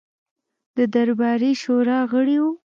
[0.75, 2.51] د درباري شورا غړی وو.